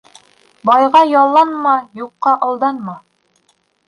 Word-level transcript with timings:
Байға 0.69 1.01
ялланма, 1.09 1.73
юҡҡа 2.01 2.33
алданма. 2.47 2.97